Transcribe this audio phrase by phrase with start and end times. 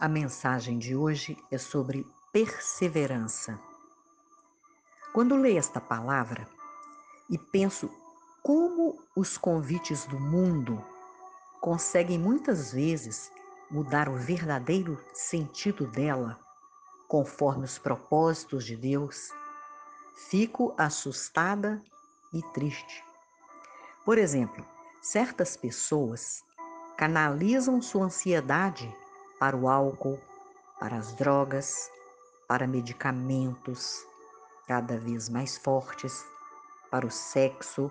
[0.00, 3.58] A mensagem de hoje é sobre perseverança.
[5.12, 6.46] Quando leio esta palavra
[7.28, 7.90] e penso
[8.40, 10.80] como os convites do mundo
[11.60, 13.32] conseguem muitas vezes
[13.68, 16.38] mudar o verdadeiro sentido dela,
[17.08, 19.30] conforme os propósitos de Deus,
[20.28, 21.82] fico assustada
[22.32, 23.02] e triste.
[24.04, 24.64] Por exemplo,
[25.02, 26.44] certas pessoas
[26.96, 28.94] canalizam sua ansiedade
[29.38, 30.18] para o álcool,
[30.78, 31.90] para as drogas,
[32.46, 34.04] para medicamentos
[34.66, 36.24] cada vez mais fortes,
[36.90, 37.90] para o sexo,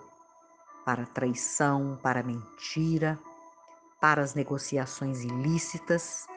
[0.85, 3.19] para a traição, para a mentira,
[3.99, 6.27] para as negociações ilícitas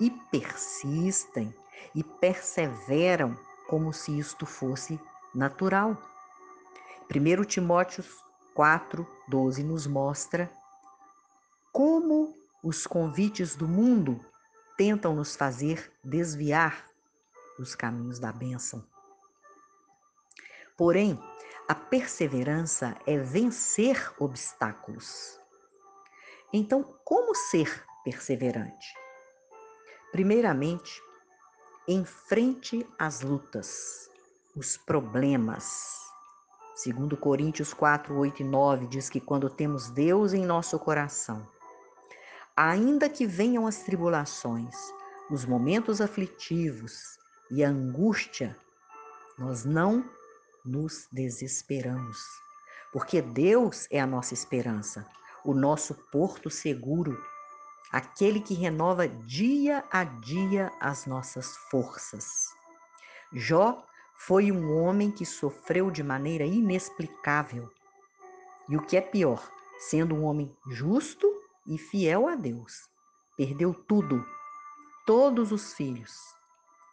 [0.00, 1.54] e persistem
[1.94, 3.36] e perseveram
[3.68, 5.00] como se isto fosse
[5.34, 5.96] natural.
[7.10, 8.04] 1 Timóteo
[8.54, 10.50] 4, 12 nos mostra
[11.72, 14.20] como os convites do mundo
[14.76, 16.88] tentam nos fazer desviar
[17.58, 18.84] dos caminhos da bênção.
[20.76, 21.18] Porém,
[21.68, 25.40] a perseverança é vencer obstáculos.
[26.52, 28.94] Então, como ser perseverante?
[30.12, 31.02] Primeiramente,
[31.88, 34.10] enfrente as lutas,
[34.54, 35.98] os problemas.
[36.74, 41.46] Segundo Coríntios 4, 8 e 9 diz que quando temos Deus em nosso coração,
[42.56, 44.74] ainda que venham as tribulações,
[45.30, 47.18] os momentos aflitivos
[47.50, 48.56] e a angústia,
[49.38, 50.08] nós não
[50.64, 52.18] nos desesperamos,
[52.92, 55.06] porque Deus é a nossa esperança,
[55.44, 57.20] o nosso porto seguro,
[57.90, 62.48] aquele que renova dia a dia as nossas forças.
[63.32, 63.84] Jó
[64.16, 67.70] foi um homem que sofreu de maneira inexplicável.
[68.68, 71.33] E o que é pior, sendo um homem justo
[71.66, 72.88] e fiel a Deus.
[73.36, 74.24] Perdeu tudo,
[75.06, 76.12] todos os filhos,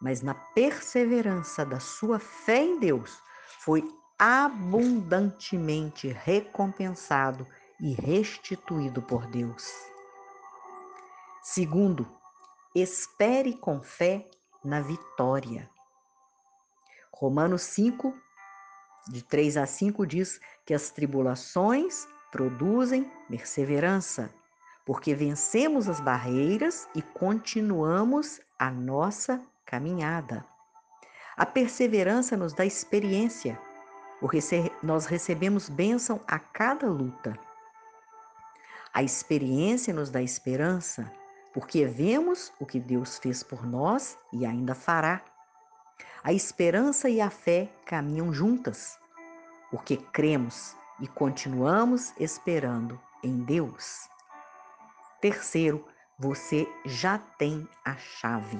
[0.00, 3.22] mas na perseverança da sua fé em Deus,
[3.60, 3.82] foi
[4.18, 7.46] abundantemente recompensado
[7.80, 9.72] e restituído por Deus.
[11.42, 12.08] Segundo,
[12.74, 14.28] espere com fé
[14.64, 15.68] na vitória.
[17.12, 18.14] Romanos 5,
[19.08, 24.32] de 3 a 5, diz que as tribulações produzem perseverança,
[24.84, 30.44] porque vencemos as barreiras e continuamos a nossa caminhada.
[31.36, 33.58] A perseverança nos dá experiência,
[34.82, 37.36] nós recebemos bênção a cada luta.
[38.94, 41.10] A experiência nos dá esperança,
[41.52, 45.22] porque vemos o que Deus fez por nós e ainda fará.
[46.22, 48.98] A esperança e a fé caminham juntas,
[49.70, 54.11] porque cremos e continuamos esperando em Deus.
[55.22, 55.86] Terceiro,
[56.18, 58.58] você já tem a chave.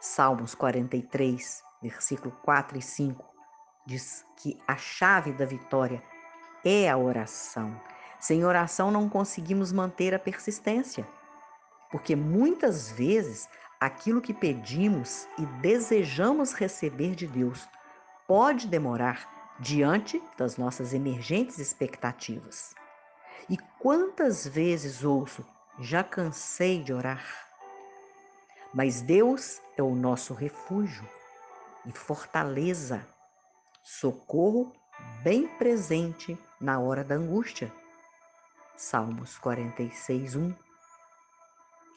[0.00, 3.22] Salmos 43, versículo 4 e 5,
[3.84, 6.02] diz que a chave da vitória
[6.64, 7.78] é a oração.
[8.18, 11.06] Sem oração não conseguimos manter a persistência,
[11.90, 13.46] porque muitas vezes
[13.78, 17.68] aquilo que pedimos e desejamos receber de Deus
[18.26, 19.28] pode demorar
[19.60, 22.74] diante das nossas emergentes expectativas.
[23.50, 25.44] E quantas vezes ouço
[25.78, 27.24] já cansei de orar.
[28.72, 31.06] Mas Deus é o nosso refúgio
[31.84, 33.06] e fortaleza,
[33.82, 34.72] socorro
[35.22, 37.72] bem presente na hora da angústia.
[38.76, 40.54] Salmos 46, 1.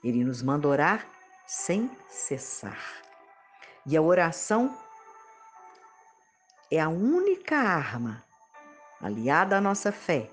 [0.03, 1.07] Ele nos manda orar
[1.47, 2.79] sem cessar.
[3.85, 4.77] E a oração
[6.71, 8.23] é a única arma,
[9.01, 10.29] aliada à nossa fé,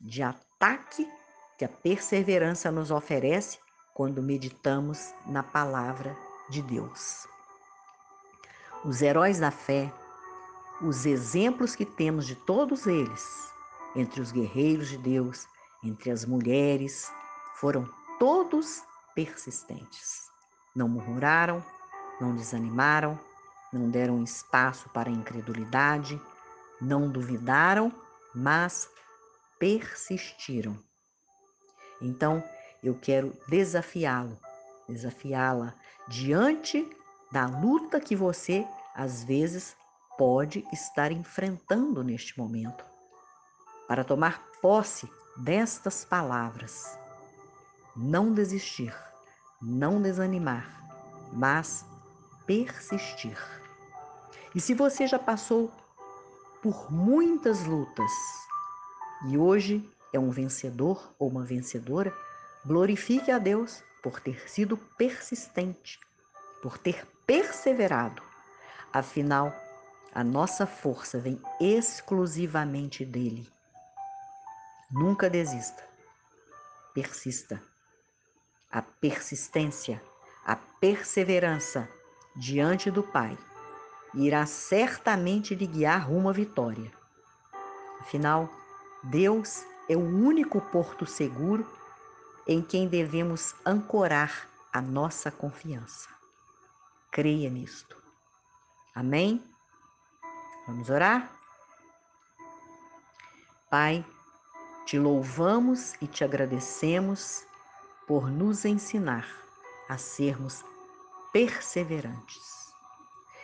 [0.00, 1.10] de ataque
[1.60, 3.58] que a perseverança nos oferece
[3.92, 6.16] quando meditamos na palavra
[6.48, 7.28] de Deus.
[8.82, 9.92] Os heróis da fé,
[10.80, 13.52] os exemplos que temos de todos eles,
[13.94, 15.46] entre os guerreiros de Deus,
[15.84, 17.12] entre as mulheres,
[17.56, 17.86] foram
[18.18, 18.82] todos
[19.14, 20.30] persistentes.
[20.74, 21.62] Não murmuraram,
[22.18, 23.20] não desanimaram,
[23.70, 26.18] não deram espaço para a incredulidade,
[26.80, 27.92] não duvidaram,
[28.34, 28.88] mas
[29.58, 30.74] persistiram
[32.00, 32.42] então,
[32.82, 34.38] eu quero desafiá-lo,
[34.88, 35.74] desafiá-la
[36.08, 36.88] diante
[37.30, 39.76] da luta que você às vezes
[40.16, 42.84] pode estar enfrentando neste momento.
[43.86, 46.98] Para tomar posse destas palavras,
[47.96, 48.94] não desistir,
[49.60, 50.68] não desanimar,
[51.32, 51.84] mas
[52.46, 53.38] persistir.
[54.54, 55.70] E se você já passou
[56.62, 58.10] por muitas lutas
[59.28, 62.12] e hoje é um vencedor ou uma vencedora,
[62.64, 66.00] glorifique a Deus, por ter sido persistente,
[66.62, 68.22] por ter perseverado.
[68.92, 69.54] Afinal,
[70.14, 73.48] a nossa força vem exclusivamente dele.
[74.90, 75.84] Nunca desista.
[76.92, 77.62] Persista.
[78.70, 80.02] A persistência,
[80.44, 81.88] a perseverança
[82.36, 83.36] diante do Pai
[84.14, 86.90] irá certamente lhe guiar rumo à vitória.
[88.00, 88.48] Afinal,
[89.04, 91.66] Deus é o único porto seguro
[92.46, 96.08] em quem devemos ancorar a nossa confiança.
[97.10, 97.96] Creia nisto.
[98.94, 99.44] Amém?
[100.64, 101.28] Vamos orar?
[103.68, 104.06] Pai,
[104.86, 107.44] te louvamos e te agradecemos
[108.06, 109.26] por nos ensinar
[109.88, 110.64] a sermos
[111.32, 112.72] perseverantes.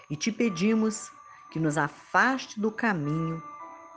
[0.09, 1.11] E te pedimos
[1.51, 3.43] que nos afaste do caminho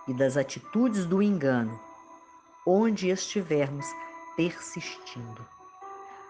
[0.08, 1.80] e das atitudes do engano,
[2.66, 3.86] onde estivermos
[4.36, 5.46] persistindo.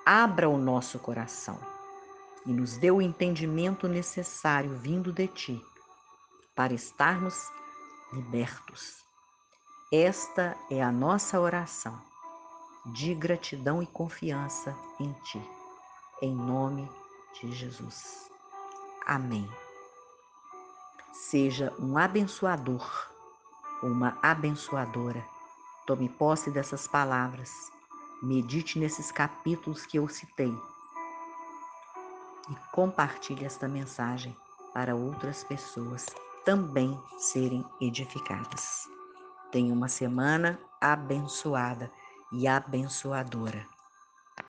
[0.06, 1.60] Abra o nosso coração
[2.46, 5.66] e nos dê o entendimento necessário vindo de ti
[6.56, 7.36] para estarmos
[8.12, 9.04] libertos.
[9.92, 12.00] Esta é a nossa oração
[12.86, 15.42] de gratidão e confiança em ti.
[16.22, 16.90] Em nome
[17.40, 18.30] de Jesus.
[19.06, 19.50] Amém.
[21.14, 23.12] Seja um abençoador,
[23.84, 25.24] uma abençoadora.
[25.89, 27.71] Tome posse dessas palavras
[28.21, 30.53] Medite nesses capítulos que eu citei
[32.47, 34.38] e compartilhe esta mensagem
[34.71, 36.06] para outras pessoas
[36.45, 38.88] também serem edificadas.
[39.51, 41.91] Tenha uma semana abençoada
[42.31, 43.65] e abençoadora.